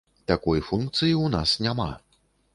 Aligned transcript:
Такой 0.29 0.61
функцыі 0.69 1.11
ў 1.11 1.33
нас 1.37 1.55
няма. 1.69 1.89